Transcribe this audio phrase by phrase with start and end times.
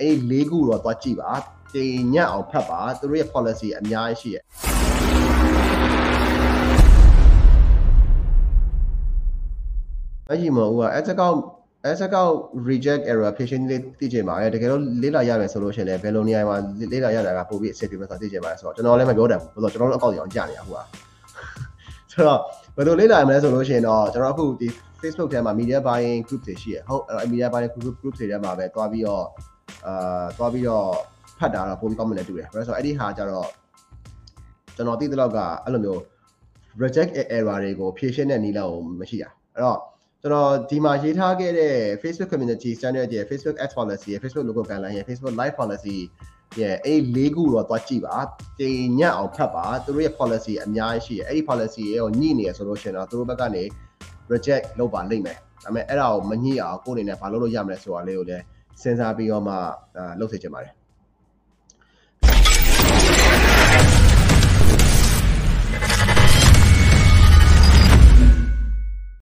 [0.00, 1.32] အဲ့ဒီလေးခုတော့သွားကြည့်ပါ
[1.74, 4.42] တင်ညက်အောင်ဖတ်ပါသူတို့ရဲ့ policy အများကြီးရှိရဲ့
[10.30, 11.38] အဲ့ဒီမှာဟိုက as account
[11.90, 12.34] as account
[12.68, 16.56] reject error patient လေးသိချင်ပါတယ်တကယ်တော့လေးလာရမယ်ဆိုလို့ရှိရင်လည်းဘယ်လိုနေရာမှာ
[16.92, 20.82] လေးလာရတာကပို့ပြီးအဆင်ပြေမယ်ဆိုတာသိချင်ပါတယ်ဆိုတော့ကျွန်တော်လည်းမပြောတတ်ဘူးဆိုတော့ကျွန်တော်တို့အကောင့်ကြောင်ကြာနေတာဟိုက
[22.12, 22.40] ဆိုတော့
[22.76, 24.68] ဘယ်လိုလေးလာမလဲဆိုလို့ရှိရင်တော့ကျွန်တော်အခုဒီ
[25.00, 29.26] Facebook ထဲမှာ media buying group တွေရှိရဟုတ်အဲ့တော့ media buying group group တွေထဲမှာပဲတွားပြီးတော့
[29.86, 30.88] အာတွားပြီးတော့
[31.38, 33.48] ဖတ်တာတော့ပိုပြီးကောင်းမှလည်းတူတယ်ဘာလို့ဆိုတော့အဲ့ဒီဟာကျတော့
[34.76, 36.00] ကျွန်တော်သိတဲ့လောက်ကအဲ့လိုမျိုး
[36.82, 39.78] reject error တွေကိုဖြေရှင်းတဲ့နည်းလောက်မရှိတာအဲ့တော့
[40.22, 45.98] ကျွန်တော်ဒီမှာရေးထားခဲ့တဲ့ Facebook community standard ရဲ့ Facebook ads policy ရဲ့ Facebook logo guideline ရဲ့ Facebook live policy
[46.60, 48.16] ရဲ့အဲ့လေးခုတော့သွားကြည့်ပါ
[48.60, 53.62] တင်ညက်အောင်ဖတ်ပါသူတို့ရဲ့ policy အများကြီးရှိတယ်အဲ့ဒီ policy ရဲ့ကိုညှိနေရဆိုလို့ရှိရင်တော့သူတို့ဘက်ကနေ
[54.32, 58.44] reject လုပ်ပါလိမ့်မယ်ဒါပေမဲ့အဲ့ဒါကိုမညှိအောင်ကိုယ်အနေနဲ့ဘာလုပ်လို့ရမလဲဆိုတာလေးကိုလည်း
[58.80, 59.54] စဉ်းစားပြီးတော့မှ
[59.98, 60.72] အာလုပ်စေချင်ပါတယ်